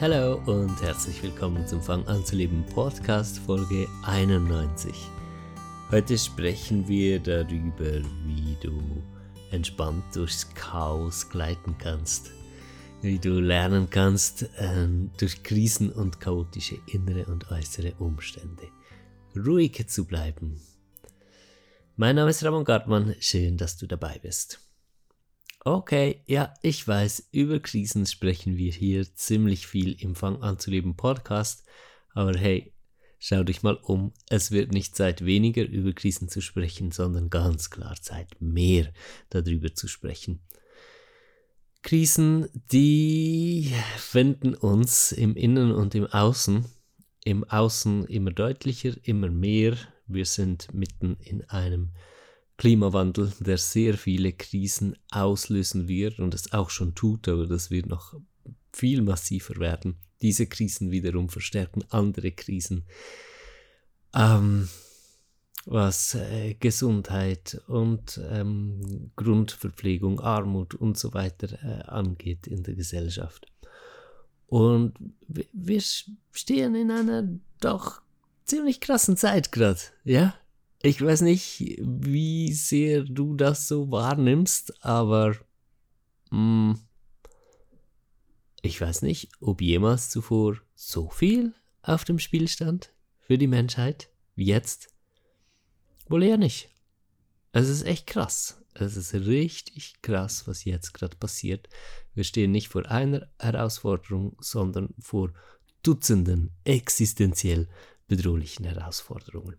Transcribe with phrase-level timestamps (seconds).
[0.00, 4.94] Hallo und herzlich willkommen zum Fang an zu leben Podcast Folge 91.
[5.90, 9.02] Heute sprechen wir darüber, wie du
[9.50, 12.30] entspannt durchs Chaos gleiten kannst,
[13.02, 18.68] wie du lernen kannst, ähm, durch Krisen und chaotische innere und äußere Umstände
[19.36, 20.60] ruhig zu bleiben.
[21.96, 24.60] Mein Name ist Ramon Gartmann, schön, dass du dabei bist.
[25.64, 29.12] Okay, ja, ich weiß, über Krisen sprechen wir hier.
[29.14, 31.64] Ziemlich viel im Fang an zu leben Podcast,
[32.14, 32.72] aber hey,
[33.18, 37.70] schau dich mal um, es wird nicht Zeit weniger über Krisen zu sprechen, sondern ganz
[37.70, 38.92] klar Zeit mehr
[39.30, 40.40] darüber zu sprechen.
[41.82, 43.72] Krisen, die
[44.12, 46.66] wenden uns im Innen und im Außen,
[47.24, 49.76] im Außen immer deutlicher, immer mehr.
[50.06, 51.90] Wir sind mitten in einem
[52.58, 57.86] Klimawandel, der sehr viele Krisen auslösen wird und es auch schon tut, aber das wird
[57.86, 58.14] noch
[58.72, 59.96] viel massiver werden.
[60.20, 62.84] Diese Krisen wiederum verstärken andere Krisen,
[64.12, 64.68] ähm,
[65.66, 73.46] was äh, Gesundheit und ähm, Grundverpflegung, Armut und so weiter äh, angeht in der Gesellschaft.
[74.48, 74.94] Und
[75.28, 75.80] wir
[76.32, 77.28] stehen in einer
[77.60, 78.02] doch
[78.44, 80.34] ziemlich krassen Zeit gerade, ja?
[80.80, 85.30] Ich weiß nicht, wie sehr du das so wahrnimmst, aber
[86.30, 86.80] mh, hm,
[88.62, 94.10] ich weiß nicht, ob jemals zuvor so viel auf dem Spiel stand für die Menschheit
[94.34, 94.88] wie jetzt.
[96.08, 96.68] Wohl eher nicht.
[97.52, 98.62] Es ist echt krass.
[98.74, 101.68] Es ist richtig krass, was jetzt gerade passiert.
[102.14, 105.32] Wir stehen nicht vor einer Herausforderung, sondern vor
[105.82, 107.68] Dutzenden existenziell
[108.06, 109.56] bedrohlichen Herausforderungen.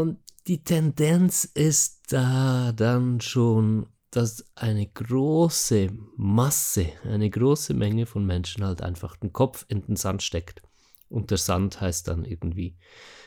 [0.00, 0.18] Und
[0.48, 8.64] die Tendenz ist da dann schon, dass eine große Masse, eine große Menge von Menschen
[8.64, 10.62] halt einfach den Kopf in den Sand steckt.
[11.08, 12.76] Und der Sand heißt dann irgendwie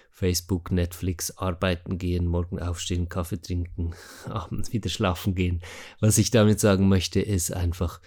[0.09, 3.93] Facebook, Netflix, arbeiten gehen, morgen aufstehen, Kaffee trinken,
[4.25, 5.61] abends wieder schlafen gehen.
[6.01, 8.01] Was ich damit sagen möchte, ist einfach,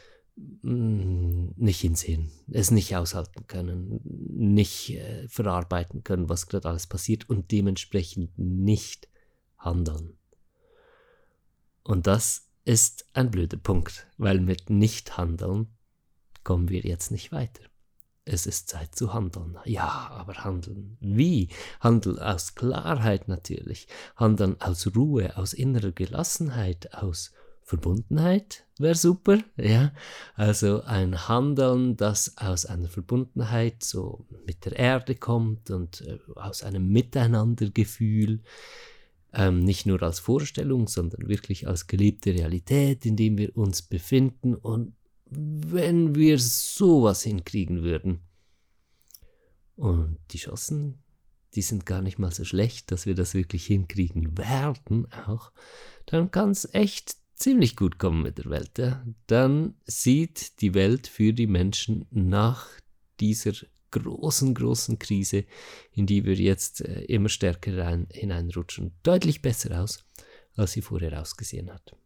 [0.63, 7.51] nicht hinsehen, es nicht aushalten können, nicht äh, verarbeiten können, was gerade alles passiert und
[7.51, 9.09] dementsprechend nicht
[9.59, 10.17] handeln.
[11.83, 15.69] Und das ist ein blöder Punkt, weil mit nicht handeln
[16.45, 17.63] kommen wir jetzt nicht weiter.
[18.25, 19.59] Es ist Zeit zu handeln.
[19.65, 20.97] Ja, aber handeln.
[21.01, 21.49] Wie?
[21.81, 23.89] Handeln aus Klarheit natürlich.
[24.15, 27.33] Handeln aus Ruhe, aus innerer Gelassenheit, aus
[27.71, 29.93] Verbundenheit wäre super, ja.
[30.35, 36.65] Also ein Handeln, das aus einer Verbundenheit so mit der Erde kommt und äh, aus
[36.65, 38.41] einem Miteinandergefühl,
[39.33, 44.57] ähm, nicht nur als Vorstellung, sondern wirklich als gelebte Realität, in dem wir uns befinden.
[44.57, 44.95] Und
[45.27, 48.19] wenn wir sowas hinkriegen würden,
[49.77, 50.99] und die Chancen,
[51.55, 55.53] die sind gar nicht mal so schlecht, dass wir das wirklich hinkriegen werden auch,
[56.07, 61.07] dann kann es echt ziemlich gut kommen mit der Welt, ja, dann sieht die Welt
[61.07, 62.69] für die Menschen nach
[63.19, 63.53] dieser
[63.91, 65.45] großen, großen Krise,
[65.93, 70.05] in die wir jetzt äh, immer stärker rein, hineinrutschen, deutlich besser aus,
[70.55, 71.97] als sie vorher ausgesehen hat.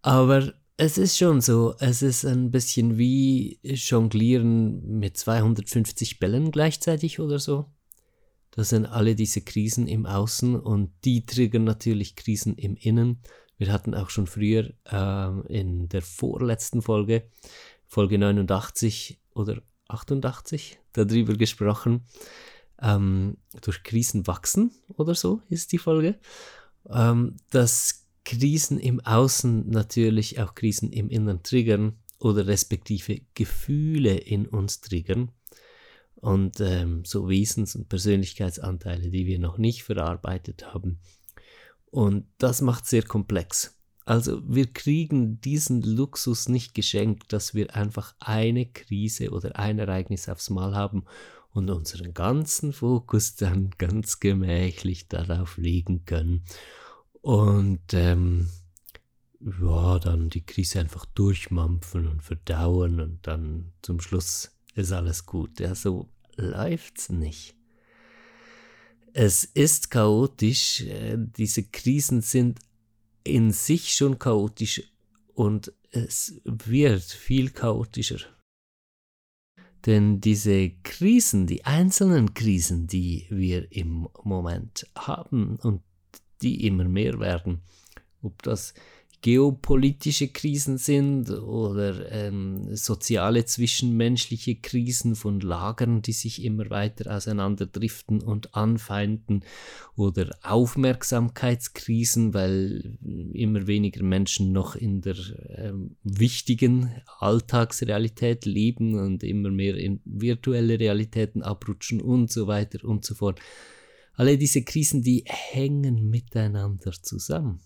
[0.00, 7.20] Aber es ist schon so, es ist ein bisschen wie Jonglieren mit 250 Bällen gleichzeitig
[7.20, 7.66] oder so.
[8.54, 13.20] Das sind alle diese Krisen im Außen und die triggern natürlich Krisen im Innen.
[13.58, 17.28] Wir hatten auch schon früher äh, in der vorletzten Folge,
[17.86, 22.04] Folge 89 oder 88, darüber gesprochen.
[22.80, 26.18] Ähm, durch Krisen wachsen oder so ist die Folge.
[26.88, 34.46] Ähm, dass Krisen im Außen natürlich auch Krisen im Inneren triggern oder respektive Gefühle in
[34.46, 35.32] uns triggern
[36.24, 40.98] und ähm, so Wesens- und Persönlichkeitsanteile, die wir noch nicht verarbeitet haben.
[41.90, 43.78] Und das macht sehr komplex.
[44.06, 50.26] Also wir kriegen diesen Luxus nicht geschenkt, dass wir einfach eine Krise oder ein Ereignis
[50.30, 51.04] aufs Mal haben
[51.52, 56.42] und unseren ganzen Fokus dann ganz gemächlich darauf legen können.
[57.20, 58.48] Und ähm,
[59.60, 65.60] ja, dann die Krise einfach durchmampfen und verdauen und dann zum Schluss ist alles gut.
[65.60, 65.74] Ja,
[66.36, 67.54] läuft's nicht.
[69.12, 72.58] Es ist chaotisch, äh, diese Krisen sind
[73.22, 74.82] in sich schon chaotisch
[75.34, 78.18] und es wird viel chaotischer.
[79.86, 85.82] Denn diese Krisen, die einzelnen Krisen, die wir im Moment haben und
[86.42, 87.62] die immer mehr werden,
[88.22, 88.74] ob das
[89.24, 98.20] geopolitische Krisen sind oder ähm, soziale zwischenmenschliche Krisen von Lagern, die sich immer weiter auseinanderdriften
[98.20, 99.42] und anfeinden
[99.96, 102.98] oder Aufmerksamkeitskrisen, weil
[103.32, 105.16] immer weniger Menschen noch in der
[105.56, 113.06] ähm, wichtigen Alltagsrealität leben und immer mehr in virtuelle Realitäten abrutschen und so weiter und
[113.06, 113.40] so fort.
[114.12, 117.62] Alle diese Krisen, die hängen miteinander zusammen.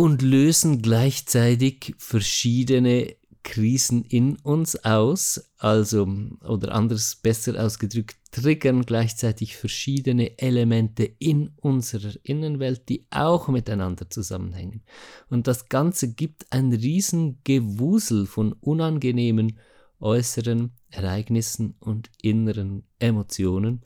[0.00, 6.08] Und lösen gleichzeitig verschiedene Krisen in uns aus, also
[6.42, 14.84] oder anders besser ausgedrückt, triggern gleichzeitig verschiedene Elemente in unserer Innenwelt, die auch miteinander zusammenhängen.
[15.28, 19.58] Und das Ganze gibt ein Riesengewusel von unangenehmen
[20.00, 23.82] äußeren Ereignissen und inneren Emotionen,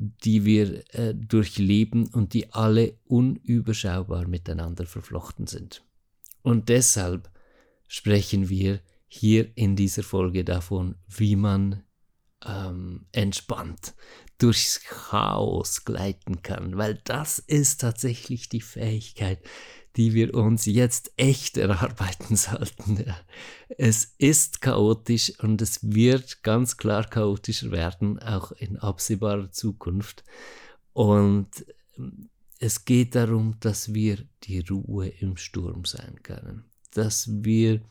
[0.00, 5.84] die wir äh, durchleben und die alle unüberschaubar miteinander verflochten sind.
[6.42, 7.28] Und deshalb
[7.88, 11.82] sprechen wir hier in dieser Folge davon, wie man
[12.46, 13.94] ähm, entspannt
[14.38, 19.40] durchs Chaos gleiten kann, weil das ist tatsächlich die Fähigkeit,
[19.98, 23.04] die wir uns jetzt echt erarbeiten sollten.
[23.76, 30.22] Es ist chaotisch und es wird ganz klar chaotischer werden, auch in absehbarer Zukunft.
[30.92, 31.66] Und
[31.98, 32.30] ähm,
[32.60, 37.82] es geht darum, dass wir die Ruhe im Sturm sein können, dass wir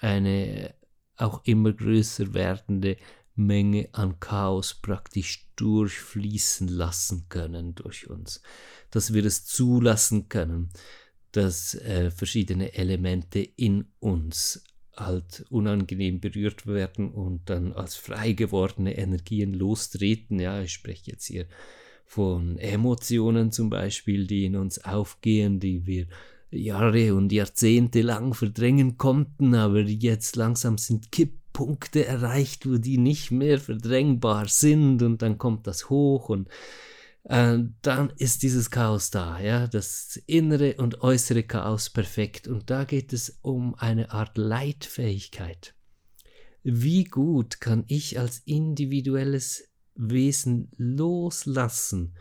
[0.00, 0.74] eine
[1.16, 2.98] auch immer größer werdende
[3.36, 8.42] Menge an Chaos praktisch durchfließen lassen können durch uns,
[8.90, 10.70] dass wir es zulassen können,
[11.36, 14.64] dass äh, verschiedene Elemente in uns
[14.96, 20.38] halt unangenehm berührt werden und dann als frei gewordene Energien lostreten.
[20.38, 21.46] Ja, ich spreche jetzt hier
[22.04, 26.06] von Emotionen zum Beispiel, die in uns aufgehen, die wir
[26.50, 33.32] Jahre und Jahrzehnte lang verdrängen konnten, aber jetzt langsam sind Kipppunkte erreicht, wo die nicht
[33.32, 36.48] mehr verdrängbar sind und dann kommt das hoch und
[37.24, 42.48] äh, dann ist dieses Chaos da, ja, das innere und äußere Chaos perfekt.
[42.48, 45.74] Und da geht es um eine Art Leitfähigkeit.
[46.62, 52.16] Wie gut kann ich als individuelles Wesen loslassen,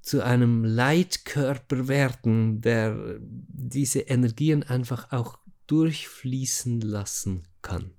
[0.00, 7.92] zu einem Leitkörper werden, der diese Energien einfach auch durchfließen lassen kann.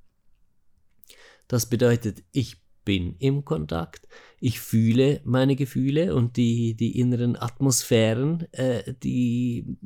[1.48, 4.07] Das bedeutet, ich bin im Kontakt,
[4.39, 9.77] ich fühle meine Gefühle und die, die inneren Atmosphären, äh, die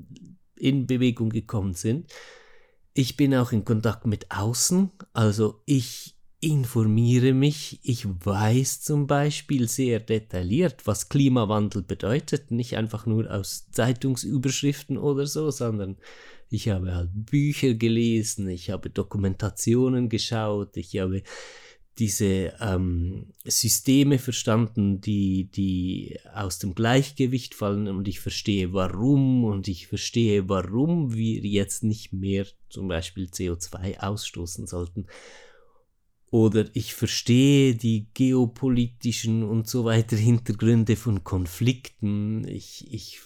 [0.56, 2.10] in Bewegung gekommen sind.
[2.94, 9.68] Ich bin auch in Kontakt mit außen, also ich informiere mich, ich weiß zum Beispiel
[9.68, 15.98] sehr detailliert, was Klimawandel bedeutet, nicht einfach nur aus Zeitungsüberschriften oder so, sondern
[16.48, 21.22] ich habe halt Bücher gelesen, ich habe Dokumentationen geschaut, ich habe
[22.00, 29.68] diese ähm, Systeme verstanden, die, die aus dem Gleichgewicht fallen und ich verstehe warum und
[29.68, 35.06] ich verstehe, warum wir jetzt nicht mehr zum Beispiel CO2 ausstoßen sollten.
[36.32, 42.48] Oder ich verstehe die geopolitischen und so weiter Hintergründe von Konflikten.
[42.48, 43.20] Ich, ich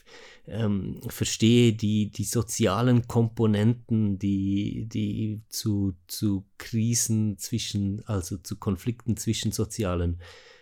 [0.48, 9.18] ähm, verstehe die, die sozialen Komponenten, die, die zu, zu Krisen zwischen, also zu Konflikten
[9.18, 10.22] zwischen sozialen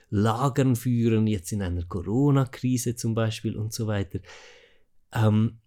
[0.10, 4.20] Lagern führen, jetzt in einer Corona-Krise zum Beispiel und so weiter.
[5.13, 5.60] Ähm,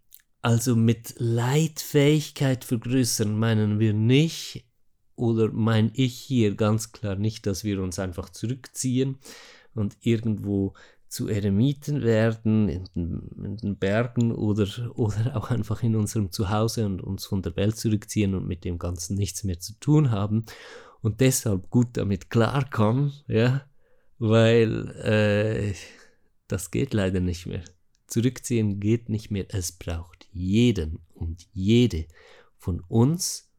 [0.42, 4.64] also mit Leitfähigkeit vergrößern meinen wir nicht,
[5.16, 9.18] oder mein ich hier ganz klar nicht, dass wir uns einfach zurückziehen
[9.74, 10.74] und irgendwo
[11.08, 16.84] zu Eremiten werden in den, in den, Bergen oder, oder auch einfach in unserem Zuhause
[16.86, 20.44] und uns von der Welt zurückziehen und mit dem Ganzen nichts mehr zu tun haben
[21.00, 23.66] und deshalb gut damit klarkommen, ja,
[24.18, 25.74] weil äh,
[26.48, 27.64] das geht leider nicht mehr.
[28.06, 29.46] Zurückziehen geht nicht mehr.
[29.48, 32.06] Es braucht jeden und jede
[32.56, 33.50] von uns,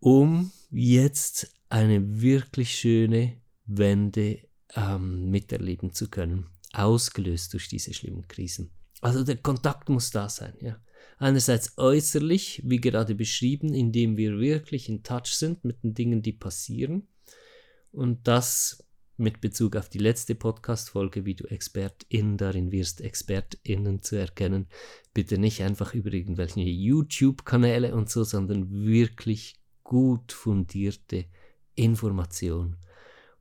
[0.00, 4.40] um jetzt eine wirklich schöne Wende
[4.76, 8.70] ähm, miterleben zu können, ausgelöst durch diese schlimmen Krisen.
[9.00, 10.78] Also der Kontakt muss da sein, ja.
[11.18, 16.32] Einerseits äußerlich, wie gerade beschrieben, indem wir wirklich in Touch sind mit den Dingen, die
[16.32, 17.06] passieren.
[17.92, 18.84] Und das
[19.16, 24.66] mit Bezug auf die letzte Podcast-Folge, wie du Expertin darin wirst, ExpertInnen zu erkennen.
[25.14, 31.26] Bitte nicht einfach über irgendwelche YouTube-Kanäle und so, sondern wirklich gut fundierte
[31.74, 32.76] Information.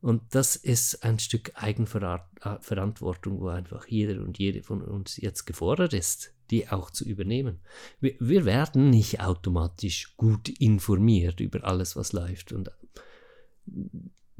[0.02, 5.94] Und das ist ein Stück Eigenverantwortung, wo einfach jeder und jede von uns jetzt gefordert
[5.94, 7.60] ist, die auch zu übernehmen.
[8.00, 12.52] Wir, wir werden nicht automatisch gut informiert über alles, was läuft.
[12.52, 12.72] Und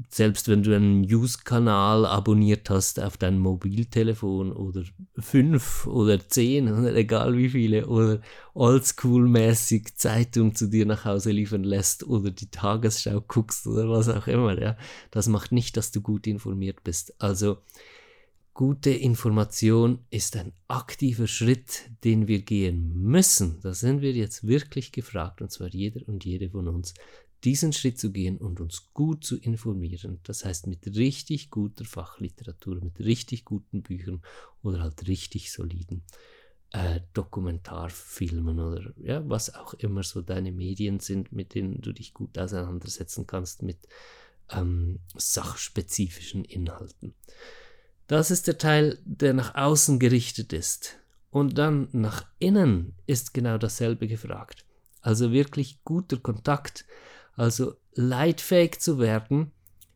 [0.08, 4.84] selbst wenn du einen News-Kanal abonniert hast auf dein Mobiltelefon oder
[5.18, 8.20] fünf oder zehn egal wie viele oder
[8.54, 14.26] oldschool-mäßig Zeitung zu dir nach Hause liefern lässt oder die Tagesschau guckst oder was auch
[14.26, 14.76] immer, ja,
[15.10, 17.14] das macht nicht, dass du gut informiert bist.
[17.20, 17.58] Also
[18.54, 23.60] gute Information ist ein aktiver Schritt, den wir gehen müssen.
[23.62, 26.94] Da sind wir jetzt wirklich gefragt, und zwar jeder und jede von uns,
[27.44, 30.20] diesen Schritt zu gehen und uns gut zu informieren.
[30.22, 34.22] Das heißt mit richtig guter Fachliteratur, mit richtig guten Büchern
[34.62, 36.02] oder halt richtig soliden
[36.72, 42.14] äh, Dokumentarfilmen oder ja, was auch immer so deine Medien sind, mit denen du dich
[42.14, 43.78] gut auseinandersetzen kannst mit
[44.50, 47.14] ähm, sachspezifischen Inhalten.
[48.06, 50.98] Das ist der Teil, der nach außen gerichtet ist.
[51.30, 54.64] Und dann nach innen ist genau dasselbe gefragt.
[55.00, 56.84] Also wirklich guter Kontakt
[57.36, 59.52] also leitfähig zu werden,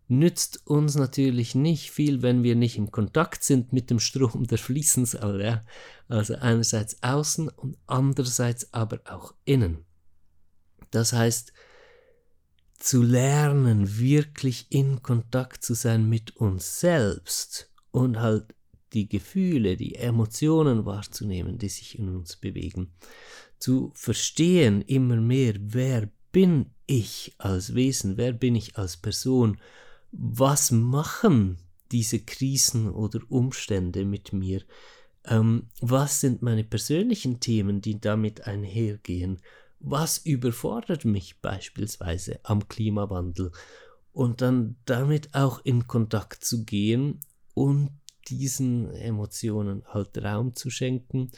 [0.08, 4.58] nützt uns natürlich nicht viel, wenn wir nicht im Kontakt sind mit dem Strom der
[4.58, 5.42] fließen soll.
[5.42, 5.62] Ja?
[6.08, 9.84] Also einerseits außen und andererseits aber auch innen.
[10.90, 11.52] Das heißt,
[12.78, 18.54] zu lernen, wirklich in Kontakt zu sein mit uns selbst und halt
[18.92, 22.92] die Gefühle, die Emotionen wahrzunehmen, die sich in uns bewegen.
[23.58, 28.16] Zu verstehen immer mehr, wer bin ich als Wesen?
[28.16, 29.58] Wer bin ich als Person?
[30.12, 31.58] Was machen
[31.92, 34.62] diese Krisen oder Umstände mit mir?
[35.24, 39.40] Ähm, was sind meine persönlichen Themen, die damit einhergehen?
[39.80, 43.52] Was überfordert mich beispielsweise am Klimawandel?
[44.12, 47.20] Und dann damit auch in Kontakt zu gehen
[47.52, 47.90] und
[48.28, 51.30] diesen Emotionen halt Raum zu schenken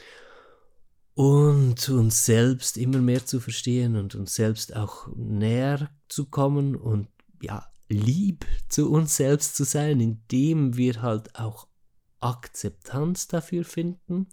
[1.19, 7.09] und uns selbst immer mehr zu verstehen und uns selbst auch näher zu kommen und
[7.41, 11.67] ja, lieb zu uns selbst zu sein, indem wir halt auch
[12.21, 14.27] Akzeptanz dafür finden,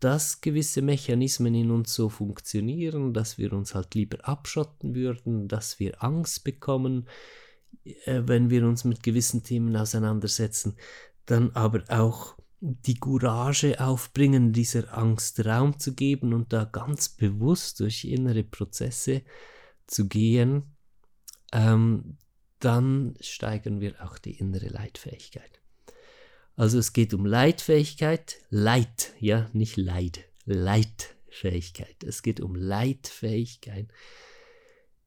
[0.00, 5.78] dass gewisse Mechanismen in uns so funktionieren, dass wir uns halt lieber abschotten würden, dass
[5.78, 7.06] wir Angst bekommen,
[8.06, 10.74] äh, wenn wir uns mit gewissen Themen auseinandersetzen,
[11.26, 17.80] dann aber auch die Courage aufbringen, dieser Angst Raum zu geben und da ganz bewusst
[17.80, 19.22] durch innere Prozesse
[19.88, 20.76] zu gehen,
[21.52, 22.18] ähm,
[22.60, 25.60] dann steigern wir auch die innere Leitfähigkeit.
[26.54, 32.04] Also es geht um Leitfähigkeit, Leid, ja, nicht Leid, Leitfähigkeit.
[32.04, 33.88] Es geht um Leitfähigkeit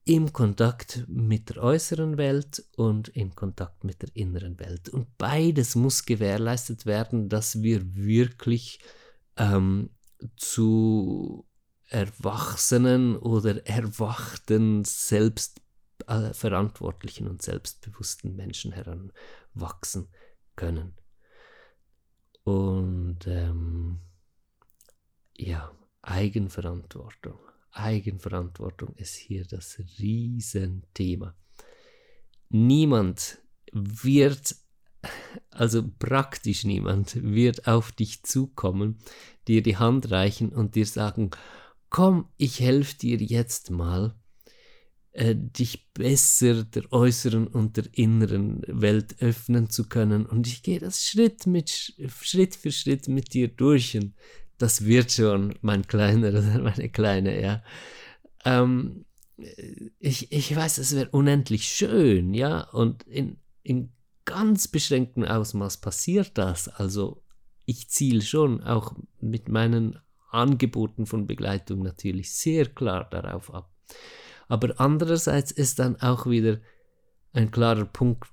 [0.06, 4.88] im Kontakt mit der äußeren Welt und im Kontakt mit der inneren Welt.
[4.88, 8.78] Und beides muss gewährleistet werden, dass wir wirklich
[9.36, 9.90] ähm,
[10.36, 11.44] zu
[11.88, 20.06] erwachsenen oder erwachten, selbstverantwortlichen äh, und selbstbewussten Menschen heranwachsen
[20.54, 20.96] können.
[22.44, 23.98] Und ähm,
[25.36, 27.40] ja, Eigenverantwortung.
[27.76, 31.34] Eigenverantwortung ist hier das Riesenthema.
[32.48, 33.38] Niemand
[33.72, 34.56] wird,
[35.50, 38.98] also praktisch niemand, wird auf dich zukommen,
[39.48, 41.30] dir die Hand reichen und dir sagen,
[41.90, 44.14] komm, ich helfe dir jetzt mal,
[45.12, 50.26] äh, dich besser der äußeren und der inneren Welt öffnen zu können.
[50.26, 53.96] Und ich gehe das Schritt, mit, Schritt für Schritt mit dir durch.
[53.96, 54.14] Und
[54.58, 57.62] das wird schon, mein Kleiner oder meine Kleine, ja.
[58.44, 59.04] Ähm,
[59.98, 63.92] ich, ich weiß, es wäre unendlich schön, ja, und in, in
[64.24, 66.68] ganz beschränktem Ausmaß passiert das.
[66.68, 67.22] Also
[67.64, 69.98] ich ziele schon auch mit meinen
[70.30, 73.70] Angeboten von Begleitung natürlich sehr klar darauf ab.
[74.48, 76.60] Aber andererseits ist dann auch wieder
[77.32, 78.28] ein klarer Punkt,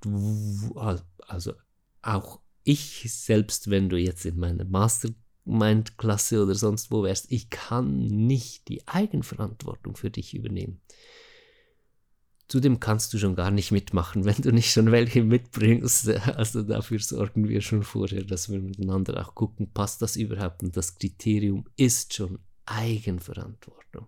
[1.28, 1.54] also
[2.02, 5.10] auch ich selbst, wenn du jetzt in meiner Master
[5.46, 10.82] meint Klasse oder sonst wo wärst, ich kann nicht die Eigenverantwortung für dich übernehmen.
[12.48, 16.08] Zudem kannst du schon gar nicht mitmachen, wenn du nicht schon welche mitbringst.
[16.36, 20.62] Also dafür sorgen wir schon vorher, dass wir miteinander auch gucken, passt das überhaupt?
[20.62, 24.08] Und das Kriterium ist schon Eigenverantwortung.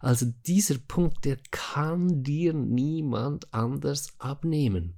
[0.00, 4.94] Also dieser Punkt, der kann dir niemand anders abnehmen.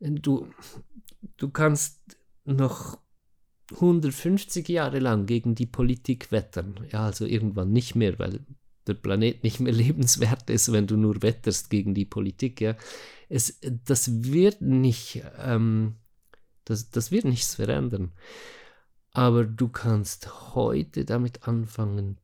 [0.00, 0.48] Du,
[1.36, 2.00] du kannst
[2.44, 2.98] noch
[3.72, 6.86] 150 Jahre lang gegen die Politik wettern.
[6.92, 8.40] Ja, also irgendwann nicht mehr, weil
[8.86, 12.60] der Planet nicht mehr lebenswert ist, wenn du nur wetterst gegen die Politik.
[12.60, 12.76] Ja.
[13.28, 15.96] Es, das wird nicht, ähm,
[16.64, 18.12] das, das wird nichts verändern.
[19.12, 22.18] Aber du kannst heute damit anfangen,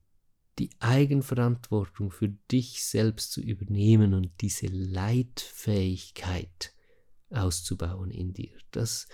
[0.58, 6.74] die Eigenverantwortung für dich selbst zu übernehmen und diese Leitfähigkeit
[7.30, 8.50] auszubauen in dir.
[8.72, 9.08] Dass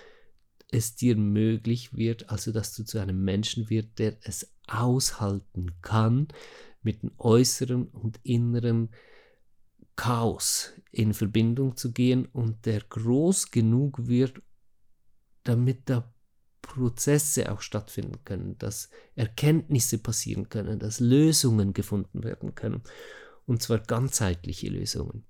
[0.77, 6.29] es dir möglich wird, also dass du zu einem Menschen wirst, der es aushalten kann,
[6.83, 8.91] mit dem äußeren und inneren
[9.97, 14.43] Chaos in Verbindung zu gehen und der groß genug wird,
[15.45, 16.13] damit da
[16.61, 22.83] Prozesse auch stattfinden können, dass Erkenntnisse passieren können, dass Lösungen gefunden werden können.
[23.47, 25.25] Und zwar ganzheitliche Lösungen.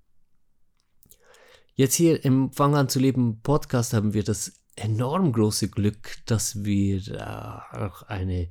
[1.74, 6.64] Jetzt hier im Fang an zu leben Podcast haben wir das enorm große Glück, dass
[6.64, 8.49] wir äh, auch eine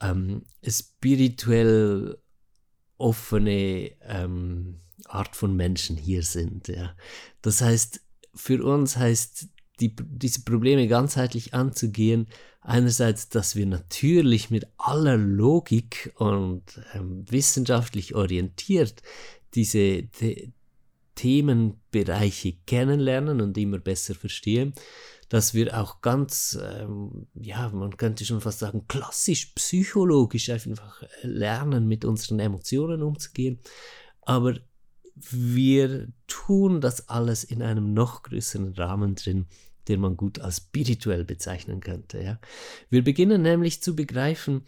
[0.00, 2.18] ähm, spirituell
[2.96, 6.68] offene ähm, Art von Menschen hier sind.
[6.68, 6.96] Ja.
[7.42, 8.00] Das heißt,
[8.34, 9.48] für uns heißt
[9.80, 12.26] die, diese Probleme ganzheitlich anzugehen,
[12.60, 16.62] einerseits, dass wir natürlich mit aller Logik und
[16.94, 19.02] ähm, wissenschaftlich orientiert
[19.54, 20.52] diese The
[21.16, 24.72] Themenbereiche kennenlernen und immer besser verstehen,
[25.30, 31.86] dass wir auch ganz, ähm, ja, man könnte schon fast sagen, klassisch psychologisch einfach lernen,
[31.86, 33.60] mit unseren Emotionen umzugehen.
[34.22, 34.56] Aber
[35.14, 39.46] wir tun das alles in einem noch größeren Rahmen drin,
[39.86, 42.20] den man gut als spirituell bezeichnen könnte.
[42.20, 42.40] Ja.
[42.90, 44.66] Wir beginnen nämlich zu begreifen,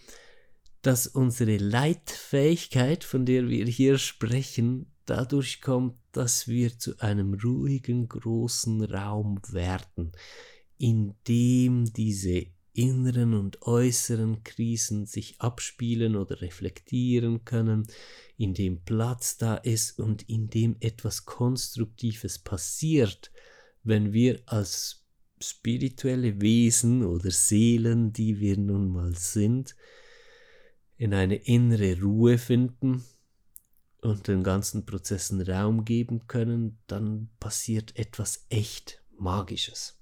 [0.81, 8.08] dass unsere Leitfähigkeit, von der wir hier sprechen, dadurch kommt, dass wir zu einem ruhigen,
[8.08, 10.13] großen Raum werden,
[10.82, 17.86] in dem diese inneren und äußeren Krisen sich abspielen oder reflektieren können,
[18.36, 23.30] in dem Platz da ist und in dem etwas Konstruktives passiert,
[23.84, 25.06] wenn wir als
[25.40, 29.76] spirituelle Wesen oder Seelen, die wir nun mal sind,
[30.97, 33.04] in eine innere Ruhe finden
[34.00, 40.01] und den ganzen Prozessen Raum geben können, dann passiert etwas echt Magisches.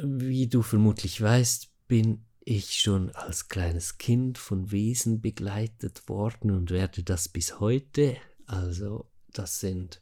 [0.00, 6.70] Wie du vermutlich weißt, bin ich schon als kleines Kind von Wesen begleitet worden und
[6.70, 8.16] werde das bis heute.
[8.46, 10.00] Also das sind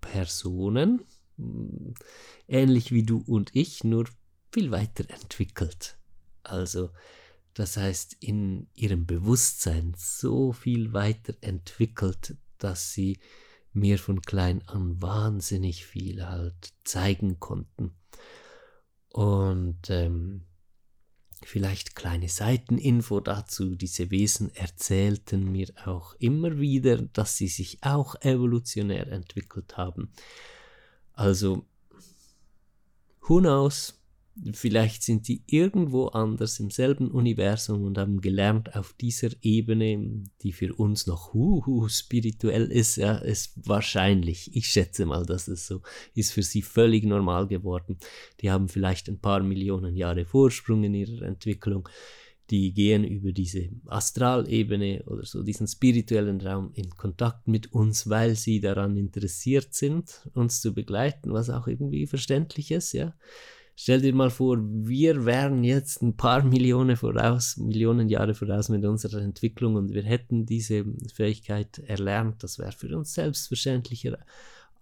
[0.00, 1.04] Personen,
[1.36, 1.94] hm,
[2.48, 4.06] ähnlich wie du und ich, nur
[4.50, 5.96] viel weiter entwickelt.
[6.42, 6.90] Also
[7.54, 13.20] das heißt in ihrem Bewusstsein so viel weiter entwickelt, dass sie
[13.72, 17.92] mir von klein an wahnsinnig viel halt zeigen konnten.
[19.12, 20.42] Und ähm,
[21.44, 23.74] vielleicht kleine Seiteninfo dazu.
[23.74, 30.12] Diese Wesen erzählten mir auch immer wieder, dass sie sich auch evolutionär entwickelt haben.
[31.12, 31.66] Also,
[33.28, 34.01] who knows?
[34.52, 40.52] Vielleicht sind die irgendwo anders im selben Universum und haben gelernt auf dieser Ebene, die
[40.52, 45.82] für uns noch huhu spirituell ist, ja, ist wahrscheinlich, ich schätze mal, dass es so
[46.14, 47.98] ist für sie völlig normal geworden.
[48.40, 51.86] Die haben vielleicht ein paar Millionen Jahre Vorsprung in ihrer Entwicklung.
[52.48, 58.34] Die gehen über diese Astralebene oder so diesen spirituellen Raum in Kontakt mit uns, weil
[58.34, 63.14] sie daran interessiert sind, uns zu begleiten, was auch irgendwie verständlich ist, ja
[63.74, 68.84] Stell dir mal vor, wir wären jetzt ein paar Millionen voraus, Millionen Jahre voraus mit
[68.84, 72.42] unserer Entwicklung und wir hätten diese Fähigkeit erlernt.
[72.42, 74.18] Das wäre für uns selbstverständlicher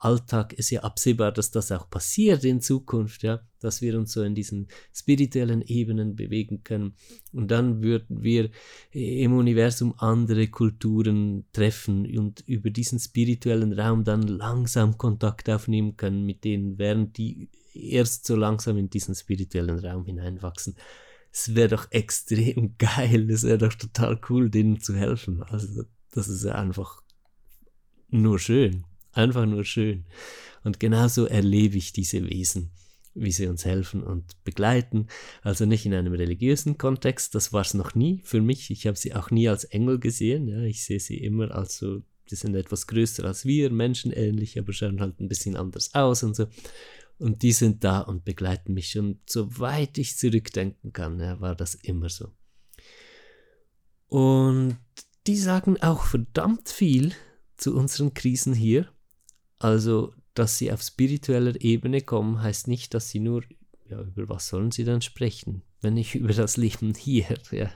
[0.01, 0.55] Alltag.
[0.55, 4.35] Ist ja absehbar, dass das auch passiert in Zukunft, ja, dass wir uns so in
[4.35, 6.95] diesen spirituellen Ebenen bewegen können.
[7.33, 8.51] Und dann würden wir
[8.91, 16.25] im Universum andere Kulturen treffen und über diesen spirituellen Raum dann langsam Kontakt aufnehmen können
[16.25, 20.77] mit denen, während die erst so langsam in diesen spirituellen Raum hineinwachsen.
[21.33, 25.43] Es wäre doch extrem geil, es wäre doch total cool, denen zu helfen.
[25.43, 27.03] Also, das ist einfach
[28.09, 28.85] nur schön.
[29.13, 30.05] Einfach nur schön.
[30.63, 32.71] Und genauso erlebe ich diese Wesen,
[33.15, 35.09] wie sie uns helfen und begleiten.
[35.43, 38.71] Also nicht in einem religiösen Kontext, das war es noch nie für mich.
[38.71, 40.49] Ich habe sie auch nie als Engel gesehen.
[40.49, 40.63] Ja.
[40.63, 45.01] Ich sehe sie immer als so Die sind etwas größer als wir, menschenähnlich, aber schauen
[45.01, 46.47] halt ein bisschen anders aus und so.
[47.21, 48.99] Und die sind da und begleiten mich.
[48.99, 52.33] Und soweit ich zurückdenken kann, ja, war das immer so.
[54.07, 54.79] Und
[55.27, 57.13] die sagen auch verdammt viel
[57.59, 58.91] zu unseren Krisen hier.
[59.59, 63.45] Also, dass sie auf spiritueller Ebene kommen, heißt nicht, dass sie nur,
[63.87, 67.71] ja, über was sollen sie dann sprechen, wenn nicht über das Leben hier, ja.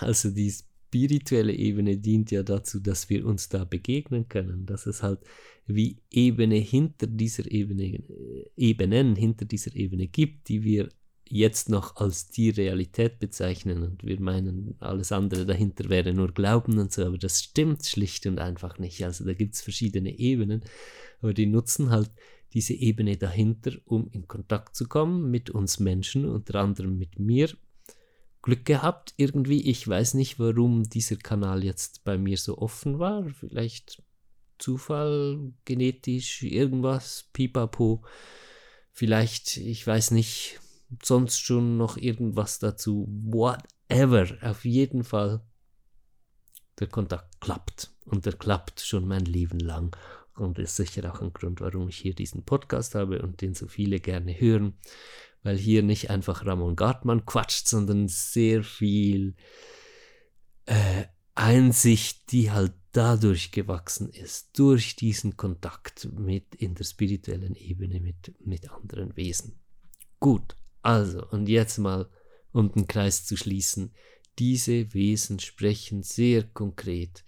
[0.00, 0.54] Also die
[0.96, 5.20] spirituelle Ebene dient ja dazu, dass wir uns da begegnen können, dass es halt
[5.66, 10.88] wie Ebene hinter dieser Ebene, äh, Ebenen hinter dieser Ebene gibt, die wir
[11.28, 16.78] jetzt noch als die Realität bezeichnen und wir meinen, alles andere dahinter wäre nur Glauben
[16.78, 19.04] und so, aber das stimmt schlicht und einfach nicht.
[19.04, 20.62] Also da gibt es verschiedene Ebenen,
[21.20, 22.10] aber die nutzen halt
[22.54, 27.48] diese Ebene dahinter, um in Kontakt zu kommen mit uns Menschen, unter anderem mit mir.
[28.46, 33.28] Glück gehabt irgendwie, ich weiß nicht, warum dieser Kanal jetzt bei mir so offen war,
[33.30, 34.04] vielleicht
[34.56, 38.04] Zufall, genetisch, irgendwas, pipapo,
[38.92, 40.60] vielleicht, ich weiß nicht,
[41.02, 43.08] sonst schon noch irgendwas dazu.
[43.08, 44.28] Whatever.
[44.42, 45.44] Auf jeden Fall.
[46.78, 47.90] Der Kontakt klappt.
[48.04, 49.96] Und der klappt schon mein Leben lang.
[50.36, 53.66] Und ist sicher auch ein Grund, warum ich hier diesen Podcast habe und den so
[53.66, 54.78] viele gerne hören.
[55.46, 59.36] Weil hier nicht einfach Ramon Gartmann quatscht, sondern sehr viel
[60.64, 61.04] äh,
[61.36, 68.34] Einsicht, die halt dadurch gewachsen ist, durch diesen Kontakt mit in der spirituellen Ebene mit,
[68.44, 69.60] mit anderen Wesen.
[70.18, 72.10] Gut, also, und jetzt mal,
[72.50, 73.94] um den Kreis zu schließen,
[74.40, 77.24] diese Wesen sprechen sehr konkret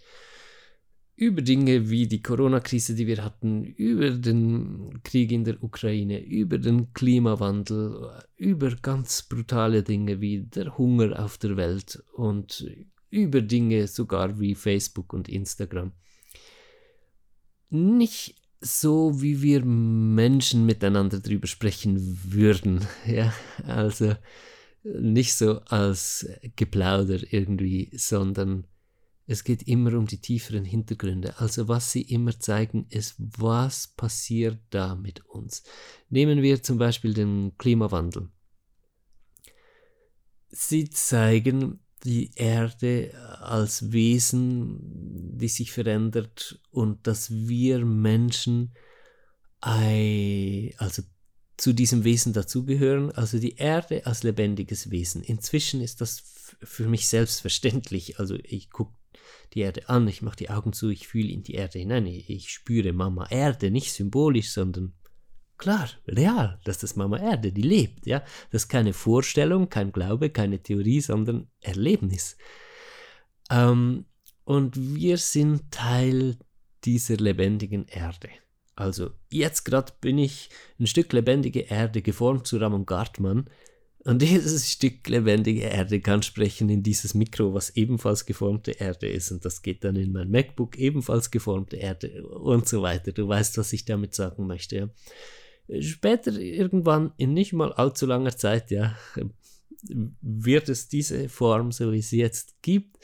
[1.19, 6.57] über Dinge wie die Corona-Krise, die wir hatten, über den Krieg in der Ukraine, über
[6.57, 12.65] den Klimawandel, über ganz brutale Dinge wie der Hunger auf der Welt und
[13.09, 15.91] über Dinge sogar wie Facebook und Instagram.
[17.69, 22.79] Nicht so wie wir Menschen miteinander drüber sprechen würden.
[23.05, 23.33] Ja,
[23.65, 24.15] also
[24.83, 28.63] nicht so als Geplauder irgendwie, sondern
[29.31, 31.39] es geht immer um die tieferen Hintergründe.
[31.39, 35.61] Also was sie immer zeigen, ist, was passiert da mit uns.
[36.09, 38.29] Nehmen wir zum Beispiel den Klimawandel.
[40.49, 48.73] Sie zeigen, die Erde als Wesen, die sich verändert und dass wir Menschen
[49.61, 51.03] also
[51.55, 55.21] zu diesem Wesen dazugehören, also die Erde als lebendiges Wesen.
[55.21, 56.23] Inzwischen ist das
[56.63, 58.17] für mich selbstverständlich.
[58.17, 58.97] Also ich gucke
[59.53, 62.49] die Erde an, ich mache die Augen zu, ich fühle in die Erde hinein, ich
[62.49, 64.93] spüre Mama Erde, nicht symbolisch, sondern
[65.59, 68.23] Klar, real, dass das Mama Erde, die lebt, ja.
[68.49, 72.37] Das ist keine Vorstellung, kein Glaube, keine Theorie, sondern Erlebnis.
[73.51, 74.05] Ähm,
[74.45, 76.37] und wir sind Teil
[76.85, 78.29] dieser lebendigen Erde.
[78.73, 83.49] Also jetzt gerade bin ich ein Stück lebendige Erde geformt zu Ramon Gartmann.
[84.05, 89.31] Und dieses Stück lebendige Erde kann sprechen in dieses Mikro, was ebenfalls geformte Erde ist.
[89.31, 93.11] Und das geht dann in mein MacBook, ebenfalls geformte Erde und so weiter.
[93.11, 94.75] Du weißt, was ich damit sagen möchte.
[95.69, 95.81] Ja?
[95.81, 98.97] Später, irgendwann, in nicht mal allzu langer Zeit, ja,
[100.21, 102.97] wird es diese Form, so wie sie jetzt gibt,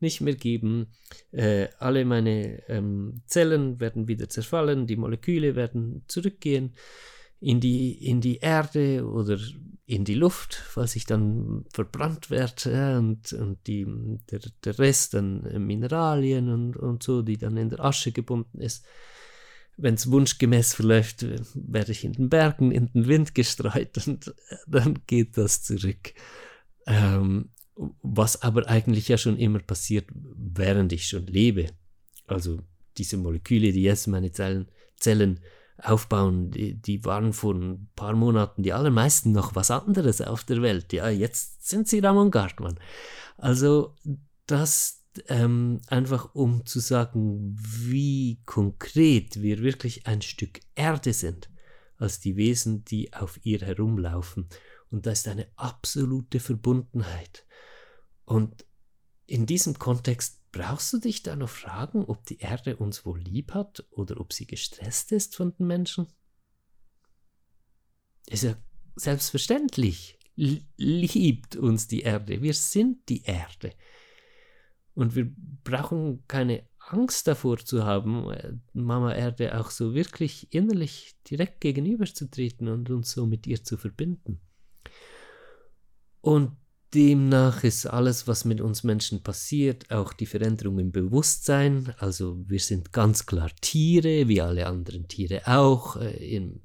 [0.00, 0.86] nicht mehr geben.
[1.32, 6.74] Äh, alle meine ähm, Zellen werden wieder zerfallen, die Moleküle werden zurückgehen
[7.40, 9.38] in die, in die Erde oder
[9.92, 13.86] in die Luft, falls ich dann verbrannt werde und, und die,
[14.30, 18.86] der, der Rest an Mineralien und, und so, die dann in der Asche gebunden ist,
[19.76, 24.34] wenn es wunschgemäß verläuft, werde ich in den Bergen in den Wind gestreut und
[24.66, 26.14] dann geht das zurück.
[26.86, 27.50] Ähm,
[28.02, 31.66] was aber eigentlich ja schon immer passiert, während ich schon lebe.
[32.26, 32.60] Also
[32.96, 35.40] diese Moleküle, die jetzt meine Zellen, Zellen
[35.78, 40.62] aufbauen, die, die, waren vor ein paar Monaten die allermeisten noch was anderes auf der
[40.62, 40.92] Welt.
[40.92, 42.78] Ja, jetzt sind sie Ramon Gartmann.
[43.36, 43.96] Also
[44.46, 51.50] das, ähm, einfach um zu sagen, wie konkret wir wirklich ein Stück Erde sind,
[51.98, 54.48] als die Wesen, die auf ihr herumlaufen.
[54.90, 57.46] Und da ist eine absolute Verbundenheit.
[58.24, 58.66] Und
[59.26, 63.54] in diesem Kontext brauchst du dich da noch fragen, ob die Erde uns wohl lieb
[63.54, 66.06] hat oder ob sie gestresst ist von den Menschen?
[68.26, 68.56] Ist ja
[68.94, 70.18] selbstverständlich.
[70.36, 72.42] Liebt uns die Erde.
[72.42, 73.74] Wir sind die Erde.
[74.94, 75.30] Und wir
[75.64, 82.90] brauchen keine Angst davor zu haben, Mama Erde auch so wirklich innerlich direkt gegenüberzutreten und
[82.90, 84.40] uns so mit ihr zu verbinden.
[86.20, 86.56] Und
[86.94, 91.94] demnach ist alles, was mit uns Menschen passiert, auch die Veränderung im Bewusstsein.
[91.98, 95.96] Also wir sind ganz klar Tiere, wie alle anderen Tiere auch.
[95.96, 96.60] Äh, in,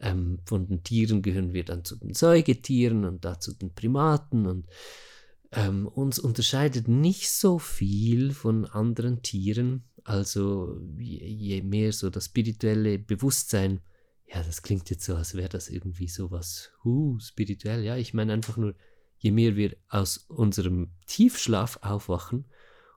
[0.00, 4.66] ähm, von den Tieren gehören wir dann zu den Säugetieren und dazu den Primaten und
[5.52, 9.84] ähm, uns unterscheidet nicht so viel von anderen Tieren.
[10.02, 13.80] Also je, je mehr so das spirituelle Bewusstsein,
[14.26, 17.84] ja, das klingt jetzt so, als wäre das irgendwie so was, huh, spirituell.
[17.84, 18.74] Ja, ich meine einfach nur,
[19.24, 22.44] je mehr wir aus unserem Tiefschlaf aufwachen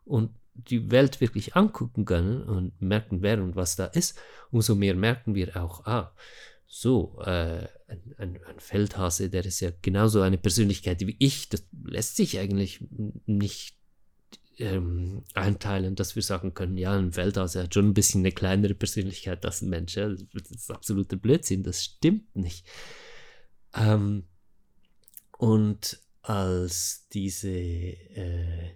[0.04, 4.20] und die Welt wirklich angucken können und merken, wer und was da ist,
[4.52, 6.14] umso mehr merken wir auch, ah,
[6.66, 11.66] so, äh, ein, ein, ein, Feldhase, der ist ja genauso eine Persönlichkeit wie ich, das
[11.86, 12.84] lässt sich eigentlich
[13.26, 13.78] nicht
[14.58, 18.74] ähm, einteilen, dass wir sagen können, ja, ein Feldhase hat schon ein bisschen eine kleinere
[18.74, 19.96] Persönlichkeit als ein Mensch.
[19.96, 20.10] Ja?
[20.10, 22.68] Das ist absoluter Blödsinn, das stimmt nicht.
[23.74, 24.26] Ähm,
[25.38, 28.76] und als diese äh,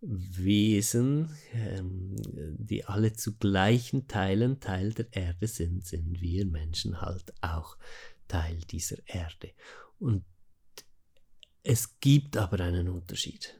[0.00, 2.16] Wesen, ähm,
[2.58, 7.78] die alle zu gleichen Teilen Teil der Erde sind, sind wir Menschen halt auch
[8.26, 9.52] Teil dieser Erde.
[9.98, 10.24] Und
[11.62, 13.58] es gibt aber einen Unterschied.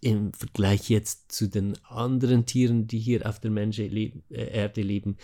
[0.00, 5.16] Im Vergleich jetzt zu den anderen Tieren, die hier auf der leben, äh, Erde leben,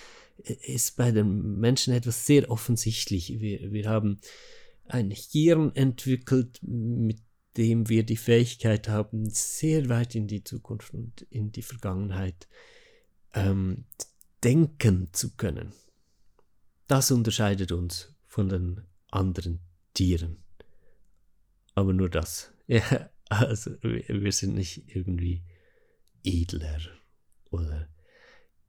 [0.45, 3.41] äh, ist bei den Menschen etwas sehr offensichtlich.
[3.41, 4.21] Wir, wir haben
[4.85, 7.19] ein Hirn entwickelt, mit
[7.57, 12.49] dem wir die Fähigkeit haben, sehr weit in die Zukunft und in die Vergangenheit
[13.35, 13.85] ähm,
[14.43, 15.73] denken zu können.
[16.87, 19.61] Das unterscheidet uns von den anderen
[19.95, 20.43] Tieren.
[21.75, 22.53] Aber nur das.
[22.69, 25.43] Ja, also wir sind nicht irgendwie
[26.23, 26.81] edler
[27.51, 27.89] oder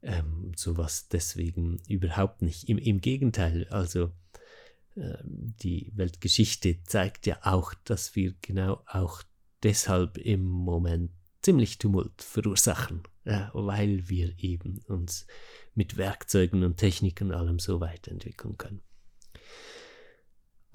[0.01, 2.67] ähm, sowas deswegen überhaupt nicht.
[2.67, 4.11] Im, Im Gegenteil, also
[4.95, 9.23] die Weltgeschichte zeigt ja auch, dass wir genau auch
[9.63, 15.25] deshalb im Moment ziemlich Tumult verursachen, weil wir eben uns
[15.75, 18.82] mit Werkzeugen und Techniken allem so weiterentwickeln können.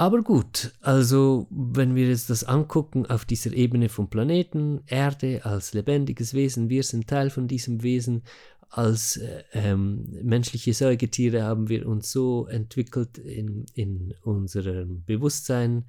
[0.00, 5.74] Aber gut, also wenn wir jetzt das angucken auf dieser Ebene vom Planeten, Erde als
[5.74, 8.22] lebendiges Wesen, wir sind Teil von diesem Wesen,
[8.70, 15.86] als äh, ähm, menschliche Säugetiere haben wir uns so entwickelt in, in unserem Bewusstsein,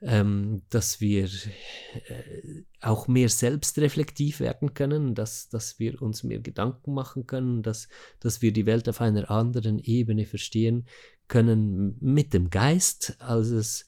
[0.00, 6.94] ähm, dass wir äh, auch mehr selbstreflektiv werden können, dass, dass wir uns mehr Gedanken
[6.94, 7.88] machen können, dass,
[8.20, 10.86] dass wir die Welt auf einer anderen Ebene verstehen
[11.28, 13.86] können mit dem Geist, als es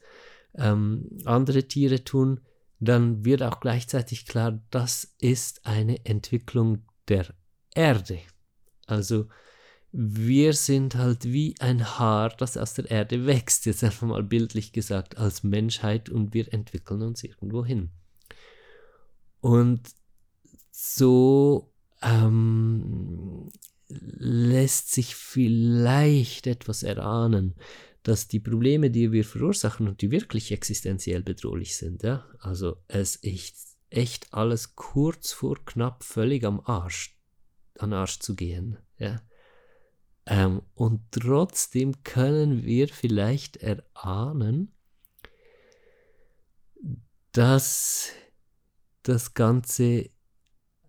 [0.54, 2.40] ähm, andere Tiere tun,
[2.80, 7.26] dann wird auch gleichzeitig klar, das ist eine Entwicklung der
[7.76, 8.20] Erde.
[8.86, 9.26] Also
[9.92, 14.72] wir sind halt wie ein Haar, das aus der Erde wächst, jetzt einfach mal bildlich
[14.72, 17.90] gesagt, als Menschheit und wir entwickeln uns irgendwo hin.
[19.40, 19.80] Und
[20.70, 23.50] so ähm,
[23.88, 27.54] lässt sich vielleicht etwas erahnen,
[28.02, 33.16] dass die Probleme, die wir verursachen und die wirklich existenziell bedrohlich sind, ja, also es
[33.16, 37.15] ist echt alles kurz vor knapp völlig am Arsch
[37.80, 38.78] an Arsch zu gehen.
[38.98, 39.20] Ja?
[40.26, 44.72] Ähm, und trotzdem können wir vielleicht erahnen,
[47.32, 48.10] dass
[49.02, 50.10] das Ganze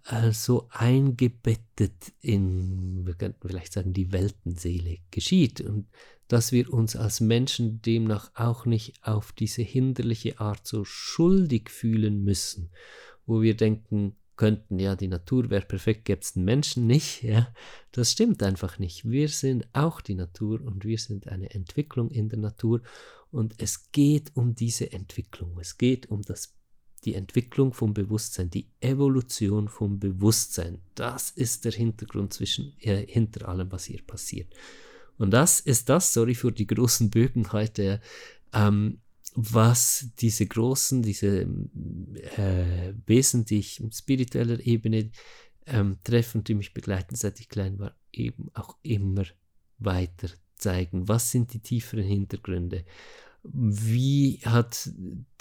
[0.06, 5.88] äh, so eingebettet in, wir könnten vielleicht sagen, die Weltenseele geschieht und
[6.28, 12.24] dass wir uns als Menschen demnach auch nicht auf diese hinderliche Art so schuldig fühlen
[12.24, 12.72] müssen,
[13.26, 17.24] wo wir denken, könnten, ja, die Natur wäre perfekt, gäbe es den Menschen nicht.
[17.28, 17.54] Ja,
[17.92, 19.10] das stimmt einfach nicht.
[19.10, 22.82] Wir sind auch die Natur und wir sind eine Entwicklung in der Natur
[23.32, 25.58] und es geht um diese Entwicklung.
[25.60, 26.56] Es geht um das,
[27.04, 30.80] die Entwicklung vom Bewusstsein, die Evolution vom Bewusstsein.
[30.96, 34.54] Das ist der Hintergrund zwischen, äh, hinter allem, was hier passiert.
[35.18, 38.00] Und das ist das, sorry für die großen Bögen heute,
[38.54, 39.00] ähm,
[39.40, 41.42] was diese großen, diese
[42.38, 45.12] äh, wesentlich spiritueller Ebene
[45.68, 49.26] ähm, treffen, die mich begleiten, seit ich klein war, eben auch immer
[49.78, 51.08] weiter zeigen.
[51.08, 52.84] Was sind die tieferen Hintergründe?
[53.44, 54.90] Wie hat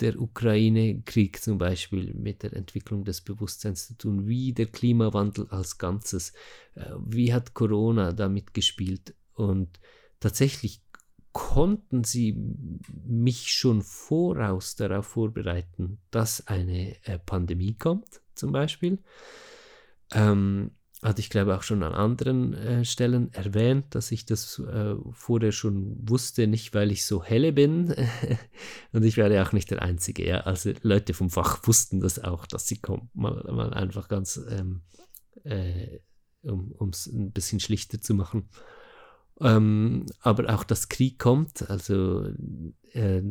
[0.00, 4.28] der Ukraine-Krieg zum Beispiel mit der Entwicklung des Bewusstseins zu tun?
[4.28, 6.34] Wie der Klimawandel als Ganzes?
[6.74, 9.14] Äh, wie hat Corona damit gespielt?
[9.32, 9.80] Und
[10.20, 10.82] tatsächlich
[11.36, 12.34] konnten sie
[13.04, 18.98] mich schon voraus darauf vorbereiten, dass eine äh, Pandemie kommt, zum Beispiel.
[20.12, 20.70] Ähm,
[21.02, 25.52] hatte ich glaube auch schon an anderen äh, Stellen erwähnt, dass ich das äh, vorher
[25.52, 27.94] schon wusste, nicht weil ich so helle bin
[28.92, 30.26] und ich werde auch nicht der Einzige.
[30.26, 30.40] Ja?
[30.40, 34.80] Also Leute vom Fach wussten das auch, dass sie kommen, mal, mal einfach ganz, ähm,
[35.44, 35.98] äh,
[36.40, 38.48] um es ein bisschen schlichter zu machen.
[39.40, 42.26] Ähm, aber auch das Krieg kommt, also
[42.92, 43.22] äh,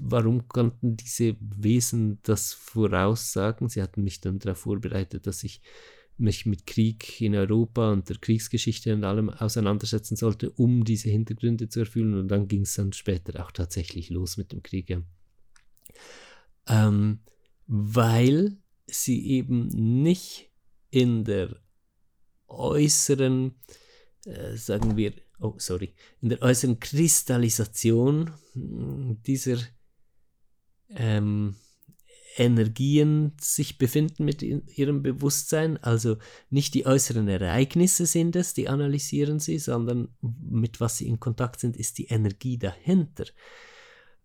[0.00, 3.68] warum konnten diese Wesen das voraussagen?
[3.68, 5.60] Sie hatten mich dann darauf vorbereitet, dass ich
[6.18, 11.68] mich mit Krieg in Europa und der Kriegsgeschichte und allem auseinandersetzen sollte, um diese Hintergründe
[11.68, 12.14] zu erfüllen.
[12.14, 14.98] Und dann ging es dann später auch tatsächlich los mit dem Krieg.
[16.66, 17.20] Ähm,
[17.66, 19.68] weil sie eben
[20.02, 20.50] nicht
[20.90, 21.56] in der
[22.46, 23.54] äußeren,
[24.26, 29.58] äh, sagen wir, oh sorry, in der äußeren Kristallisation dieser
[30.90, 31.56] ähm,
[32.36, 35.76] Energien sich befinden mit ihrem Bewusstsein.
[35.78, 36.16] Also
[36.48, 41.60] nicht die äußeren Ereignisse sind es, die analysieren sie, sondern mit was sie in Kontakt
[41.60, 43.24] sind, ist die Energie dahinter.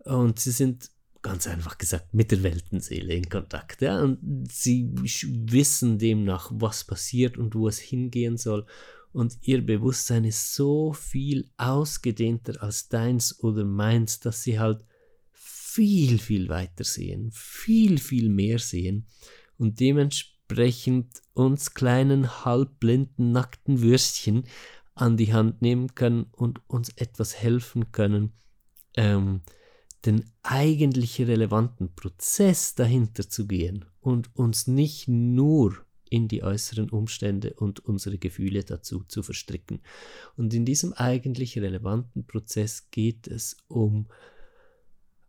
[0.06, 0.90] Und sie sind
[1.22, 3.82] ganz einfach gesagt mit der Weltenseele in Kontakt.
[3.82, 4.02] Ja?
[4.02, 8.66] Und sie wissen demnach, was passiert und wo es hingehen soll.
[9.12, 14.84] Und ihr Bewusstsein ist so viel ausgedehnter als deins oder meins, dass sie halt
[15.78, 19.06] viel, viel weiter sehen, viel, viel mehr sehen
[19.58, 24.46] und dementsprechend uns kleinen, halbblinden, nackten Würstchen
[24.96, 28.34] an die Hand nehmen können und uns etwas helfen können,
[28.96, 29.42] ähm,
[30.06, 37.54] den eigentlich relevanten Prozess dahinter zu gehen und uns nicht nur in die äußeren Umstände
[37.54, 39.82] und unsere Gefühle dazu zu verstricken.
[40.36, 44.08] Und in diesem eigentlich relevanten Prozess geht es um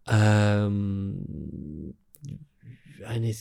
[0.07, 1.95] ähm,
[3.05, 3.35] eine,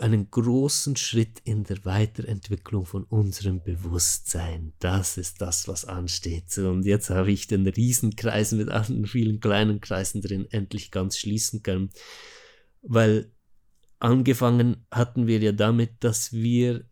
[0.00, 4.72] einen großen Schritt in der Weiterentwicklung von unserem Bewusstsein.
[4.78, 6.56] Das ist das, was ansteht.
[6.58, 11.62] Und jetzt habe ich den Riesenkreis mit allen vielen kleinen Kreisen drin endlich ganz schließen
[11.62, 11.90] können,
[12.82, 13.30] weil
[14.02, 16.84] angefangen hatten wir ja damit, dass wir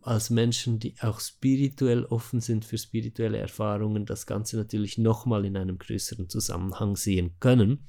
[0.00, 5.56] als Menschen, die auch spirituell offen sind für spirituelle Erfahrungen, das Ganze natürlich nochmal in
[5.56, 7.86] einem größeren Zusammenhang sehen können.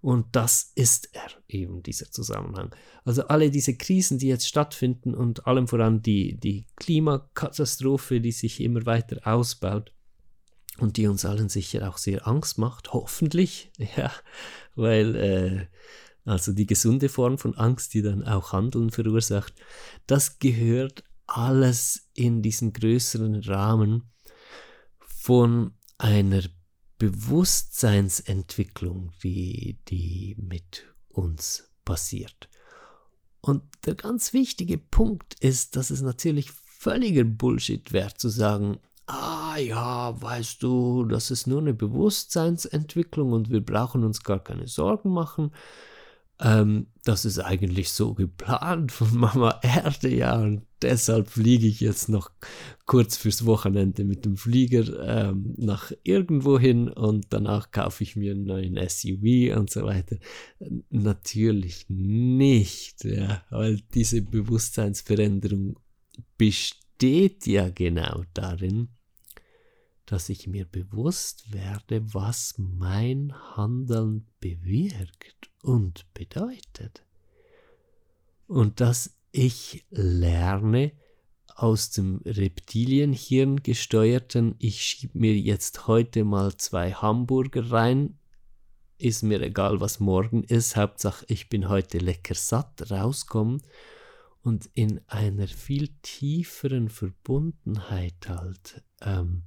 [0.00, 2.74] Und das ist er eben, dieser Zusammenhang.
[3.04, 8.60] Also alle diese Krisen, die jetzt stattfinden und allem voran die, die Klimakatastrophe, die sich
[8.60, 9.92] immer weiter ausbaut
[10.78, 14.10] und die uns allen sicher auch sehr Angst macht, hoffentlich, ja,
[14.74, 15.66] weil äh,
[16.24, 19.54] also die gesunde Form von Angst, die dann auch Handeln verursacht,
[20.06, 24.12] das gehört alles in diesen größeren Rahmen
[25.00, 26.42] von einer
[26.98, 32.48] Bewusstseinsentwicklung, die, die mit uns passiert.
[33.40, 39.56] Und der ganz wichtige Punkt ist, dass es natürlich völliger Bullshit wäre zu sagen, ah
[39.56, 45.10] ja, weißt du, das ist nur eine Bewusstseinsentwicklung und wir brauchen uns gar keine Sorgen
[45.10, 45.52] machen.
[46.42, 52.08] Ähm, das ist eigentlich so geplant von Mama Erde, ja, und deshalb fliege ich jetzt
[52.08, 52.30] noch
[52.84, 58.32] kurz fürs Wochenende mit dem Flieger ähm, nach irgendwo hin und danach kaufe ich mir
[58.32, 60.16] einen neuen SUV und so weiter.
[60.90, 65.78] Natürlich nicht, ja, weil diese Bewusstseinsveränderung
[66.36, 68.88] besteht ja genau darin,
[70.06, 77.04] dass ich mir bewusst werde, was mein Handeln bewirkt und bedeutet.
[78.46, 80.92] Und dass ich lerne
[81.54, 88.18] aus dem Reptilienhirn gesteuerten, ich schiebe mir jetzt heute mal zwei Hamburger rein,
[88.98, 93.62] ist mir egal, was morgen ist, Hauptsache ich bin heute lecker satt, rauskommen
[94.42, 99.42] und in einer viel tieferen Verbundenheit halt ähm,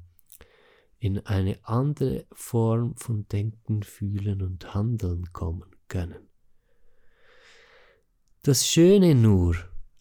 [1.05, 6.27] in eine andere Form von Denken, Fühlen und Handeln kommen können.
[8.41, 9.55] Das Schöne nur,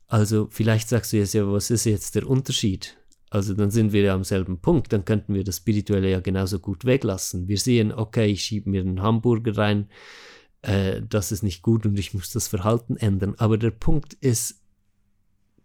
[0.07, 2.97] also vielleicht sagst du jetzt ja, was ist jetzt der Unterschied?
[3.29, 6.59] Also dann sind wir ja am selben Punkt, dann könnten wir das Spirituelle ja genauso
[6.59, 7.49] gut weglassen.
[7.49, 9.91] Wir sehen, okay, ich schiebe mir einen Hamburger rein,
[10.63, 13.35] äh, das ist nicht gut und ich muss das Verhalten ändern.
[13.37, 14.64] Aber der Punkt ist,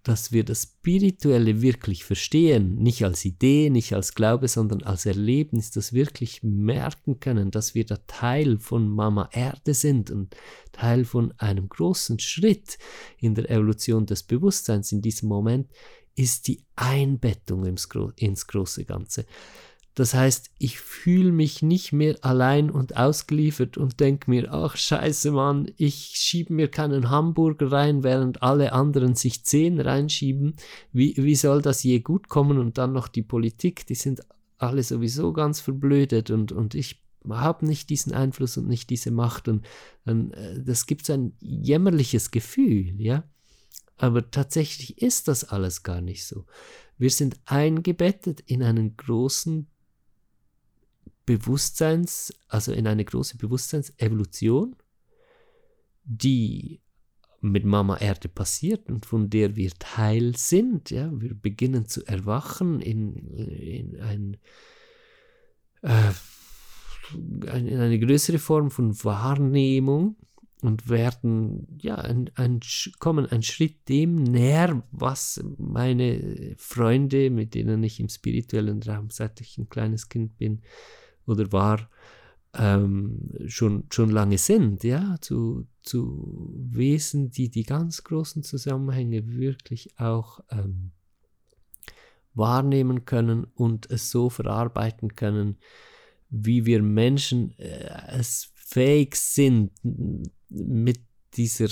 [0.10, 5.70] dass wir das Spirituelle wirklich verstehen, nicht als Idee, nicht als Glaube, sondern als Erlebnis,
[5.70, 10.36] das wirklich merken können, dass wir da Teil von Mama Erde sind und
[10.72, 12.80] Teil von einem großen Schritt
[13.20, 15.70] in der Evolution des Bewusstseins in diesem Moment,
[16.16, 19.28] ist die Einbettung ins, Gro ins große Ganze.
[20.00, 25.30] Das heißt, ich fühle mich nicht mehr allein und ausgeliefert und denke mir, ach scheiße
[25.30, 30.56] Mann, ich schiebe mir keinen Hamburger rein, während alle anderen sich zehn reinschieben.
[30.94, 32.60] Wie, wie soll das je gut kommen?
[32.60, 34.22] Und dann noch die Politik, die sind
[34.58, 39.50] alle sowieso ganz verblödet und, und ich habe nicht diesen Einfluss und nicht diese Macht.
[39.50, 39.68] Und,
[40.06, 43.26] und äh, das gibt so ein jämmerliches Gefühl, ja.
[43.98, 46.46] Aber tatsächlich ist das alles gar nicht so.
[46.98, 49.68] Wir sind eingebettet in einen großen
[51.30, 54.76] Bewusstseins, also in eine große Bewusstseinsevolution,
[56.04, 56.82] die
[57.40, 60.90] mit Mama Erde passiert und von der wir Teil sind.
[60.90, 61.12] Ja?
[61.14, 64.38] Wir beginnen zu erwachen in, in, ein,
[65.84, 66.14] äh,
[67.14, 70.16] in eine größere Form von Wahrnehmung
[70.64, 72.60] und werden, ja, ein, ein,
[72.98, 79.40] kommen einen Schritt dem näher, was meine Freunde, mit denen ich im spirituellen Raum, seit
[79.42, 80.64] ich ein kleines Kind bin,
[81.30, 81.90] oder war,
[82.54, 90.00] ähm, schon, schon lange sind, ja, zu, zu Wesen, die die ganz großen Zusammenhänge wirklich
[90.00, 90.92] auch ähm,
[92.34, 95.58] wahrnehmen können und es so verarbeiten können,
[96.30, 99.72] wie wir Menschen äh, es fähig sind,
[100.50, 101.00] mit
[101.36, 101.70] dieser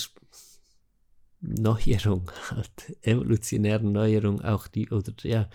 [1.39, 5.49] Neuerung, halt, evolutionären Neuerung auch die, oder ja,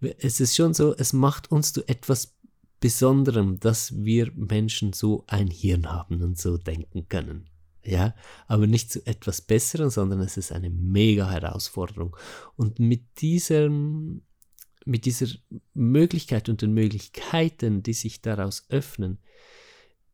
[0.00, 2.33] es ist schon so, es macht uns zu etwas
[2.80, 7.48] Besonderem, dass wir Menschen so ein Hirn haben und so denken können.
[7.84, 8.14] Ja,
[8.46, 12.16] aber nicht zu etwas Besserem, sondern es ist eine mega Herausforderung.
[12.56, 14.22] Und mit diesem,
[14.86, 15.26] mit dieser
[15.74, 19.18] Möglichkeit und den Möglichkeiten, die sich daraus öffnen,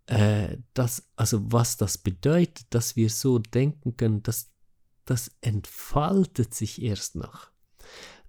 [0.06, 4.50] äh, das, also was das bedeutet, dass wir so denken können, das,
[5.04, 7.49] das entfaltet sich erst noch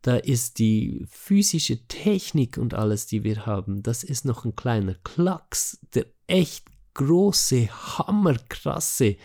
[0.01, 4.95] da ist die physische Technik und alles, die wir haben, das ist noch ein kleiner
[4.95, 5.79] Klacks.
[5.93, 9.17] Der echt große, hammerkrasse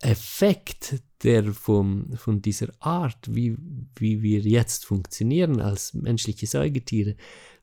[0.00, 3.56] Effekt, der vom, von dieser Art, wie,
[3.96, 7.16] wie wir jetzt funktionieren als menschliche Säugetiere,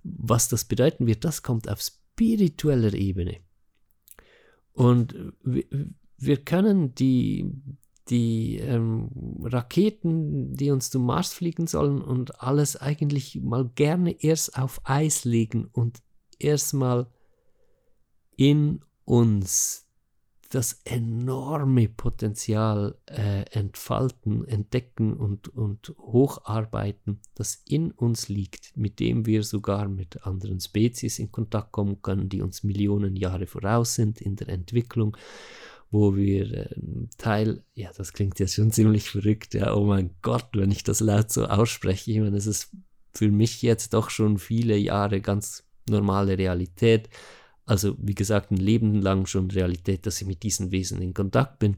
[0.03, 3.37] was das bedeuten wird, das kommt auf spiritueller Ebene.
[4.71, 5.65] Und wir,
[6.17, 7.51] wir können die,
[8.09, 9.09] die ähm,
[9.43, 15.25] Raketen, die uns zum Mars fliegen sollen und alles eigentlich mal gerne erst auf Eis
[15.25, 16.01] legen und
[16.39, 17.07] erstmal
[18.35, 19.89] in uns
[20.49, 29.27] das enorme Potenzial äh, entfalten, entdecken und, und hocharbeiten, das in uns liegt, mit dem
[29.27, 34.21] wir sogar mit anderen Spezies in Kontakt kommen können, die uns Millionen Jahre voraus sind
[34.21, 35.15] in der Entwicklung
[35.91, 36.75] wo wir äh,
[37.17, 40.99] Teil, ja, das klingt jetzt schon ziemlich verrückt, ja, oh mein Gott, wenn ich das
[40.99, 42.71] laut so ausspreche, ich meine, es ist
[43.13, 47.09] für mich jetzt doch schon viele Jahre ganz normale Realität.
[47.65, 51.59] Also, wie gesagt, ein Leben lang schon Realität, dass ich mit diesen Wesen in Kontakt
[51.59, 51.77] bin.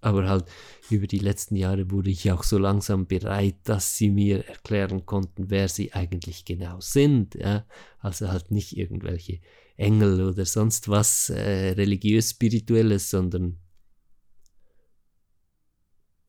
[0.00, 0.46] Aber halt
[0.90, 5.48] über die letzten Jahre wurde ich auch so langsam bereit, dass sie mir erklären konnten,
[5.48, 7.36] wer sie eigentlich genau sind.
[7.36, 7.64] Ja?
[8.00, 9.40] Also halt nicht irgendwelche
[9.82, 13.58] Engel oder sonst was äh, religiös-spirituelles, sondern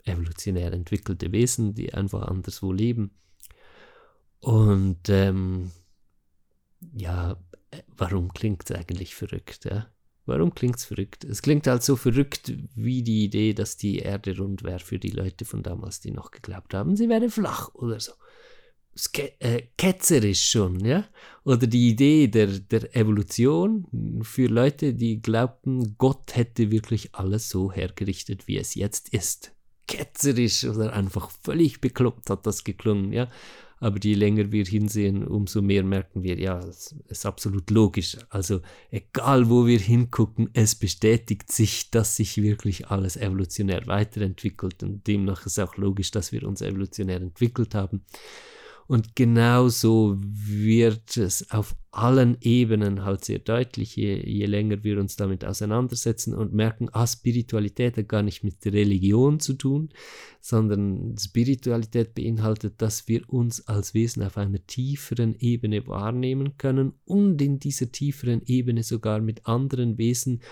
[0.06, 3.12] evolutionär entwickelte Wesen, die einfach anderswo leben.
[4.40, 5.72] Und ähm,
[6.94, 7.38] ja,
[7.96, 9.66] warum klingt es eigentlich verrückt?
[9.66, 9.88] Ja?
[10.26, 11.24] Warum klingt es verrückt?
[11.24, 15.12] Es klingt halt so verrückt wie die Idee, dass die Erde rund wäre für die
[15.12, 18.14] Leute von damals, die noch geglaubt haben, sie wäre flach oder so
[19.40, 21.06] äh, ketzerisch schon, ja?
[21.44, 27.72] Oder die Idee der, der Evolution für Leute, die glaubten, Gott hätte wirklich alles so
[27.72, 29.52] hergerichtet, wie es jetzt ist.
[29.88, 33.30] Ketzerisch oder einfach völlig bekloppt hat das geklungen, ja?
[33.80, 38.16] Aber je länger wir hinsehen, umso mehr merken wir, ja, es ist absolut logisch.
[38.30, 45.06] Also egal wo wir hingucken, es bestätigt sich, dass sich wirklich alles evolutionär weiterentwickelt und
[45.06, 48.06] demnach ist auch logisch, dass wir uns evolutionär entwickelt haben.
[48.94, 55.16] Und genauso wird es auf allen Ebenen halt sehr deutlich, je, je länger wir uns
[55.16, 59.90] damit auseinandersetzen und merken, ah, Spiritualität hat gar nicht mit Religion zu tun,
[60.42, 67.42] sondern Spiritualität beinhaltet, dass wir uns als Wesen auf einer tieferen Ebene wahrnehmen können und
[67.42, 70.44] in dieser tieferen Ebene sogar mit anderen Wesen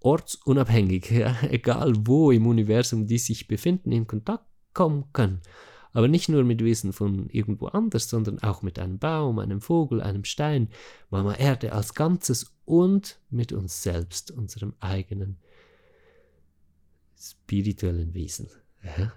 [0.00, 4.44] ortsunabhängig, ja, egal wo im Universum die sich befinden, in Kontakt
[4.74, 5.40] kommen können.
[5.94, 10.02] Aber nicht nur mit Wesen von irgendwo anders, sondern auch mit einem Baum, einem Vogel,
[10.02, 10.68] einem Stein,
[11.08, 15.38] Mama Erde als Ganzes und mit uns selbst, unserem eigenen
[17.16, 18.48] spirituellen Wesen.
[18.82, 19.12] Ja?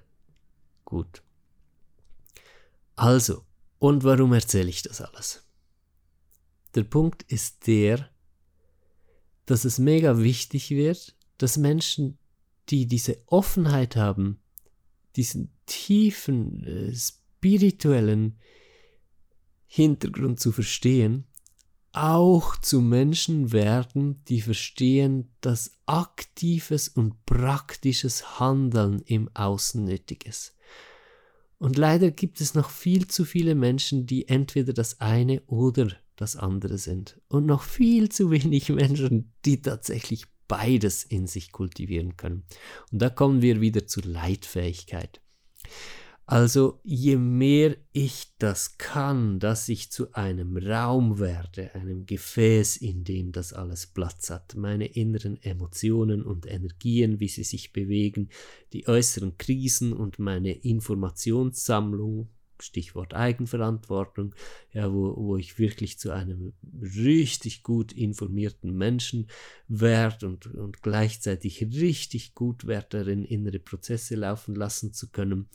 [0.86, 1.24] Gut.
[2.96, 3.44] Also,
[3.80, 5.44] und warum erzähle ich das alles?
[6.76, 8.08] Der Punkt ist der,
[9.48, 12.20] dass es mega wichtig wird, dass Menschen,
[12.70, 14.40] die diese Offenheit haben,
[15.16, 18.40] diesen tiefen äh, spirituellen
[19.68, 21.26] Hintergrund zu verstehen,
[21.92, 30.56] auch zu Menschen werden, die verstehen, dass aktives und praktisches Handeln im Außen nötig ist.
[31.60, 36.36] Und leider gibt es noch viel zu viele Menschen, die entweder das eine oder das
[36.36, 37.20] andere sind.
[37.30, 42.44] Und noch viel zu wenig Menschen, die tatsächlich beides in sich kultivieren können.
[42.92, 45.20] Und da kommen wir wieder zur Leitfähigkeit.
[46.30, 53.06] Also je mehr ich das kann, dass ich zu einem Raum werde, einem Gefäß, in
[53.06, 58.28] dem das alles Platz hat, meine inneren Emotionen und Energien, wie sie sich bewegen,
[58.74, 62.28] die äußeren Krisen und meine Informationssammlung,
[62.64, 64.36] Stichwort Eigenverantwortung,
[64.72, 69.28] ja, wo, wo ich wirklich zu einem richtig gut informierten Menschen
[69.68, 75.48] werde und, und gleichzeitig richtig gut werde darin, innere Prozesse laufen lassen zu können.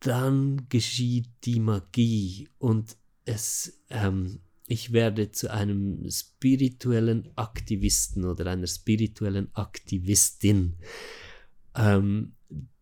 [0.00, 8.66] Dann geschieht die Magie und es, ähm, ich werde zu einem spirituellen Aktivisten oder einer
[8.66, 10.76] spirituellen Aktivistin,
[11.74, 12.34] ähm,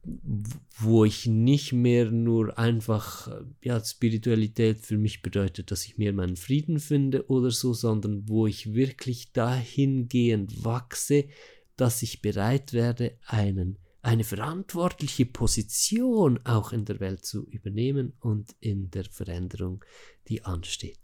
[0.05, 3.31] wo ich nicht mehr nur einfach,
[3.63, 8.47] ja, Spiritualität für mich bedeutet, dass ich mir meinen Frieden finde oder so, sondern wo
[8.47, 11.27] ich wirklich dahingehend wachse,
[11.77, 18.57] dass ich bereit werde, einen eine verantwortliche Position auch in der Welt zu übernehmen und
[18.59, 19.85] in der Veränderung,
[20.29, 20.99] die ansteht.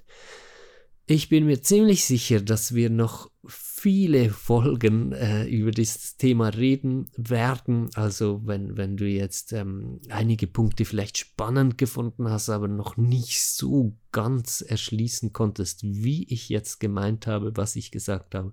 [1.11, 7.11] Ich bin mir ziemlich sicher, dass wir noch viele Folgen äh, über dieses Thema reden
[7.16, 7.88] werden.
[7.94, 13.42] Also wenn, wenn du jetzt ähm, einige Punkte vielleicht spannend gefunden hast, aber noch nicht
[13.42, 18.52] so ganz erschließen konntest, wie ich jetzt gemeint habe, was ich gesagt habe,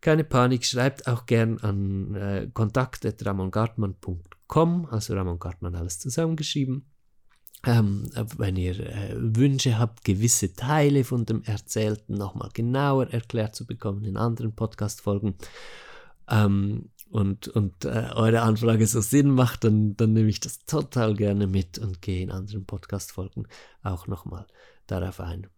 [0.00, 6.86] keine Panik, schreibt auch gern an äh, kontakt.ramongartmann.com, also Ramon Gartmann alles zusammengeschrieben.
[7.66, 13.66] Ähm, wenn ihr äh, Wünsche habt, gewisse Teile von dem Erzählten nochmal genauer erklärt zu
[13.66, 15.34] bekommen in anderen Podcast-Folgen
[16.28, 21.14] ähm, und, und äh, eure Anfrage so Sinn macht, dann, dann nehme ich das total
[21.14, 23.48] gerne mit und gehe in anderen Podcast-Folgen
[23.82, 24.46] auch nochmal
[24.86, 25.48] darauf ein.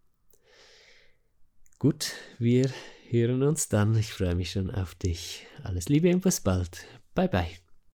[1.77, 2.69] Gut, wir
[3.09, 3.95] hören uns dann.
[3.95, 5.45] Ich freue mich schon auf dich.
[5.63, 6.85] Alles Liebe und bis bald.
[7.15, 7.70] Bye bye.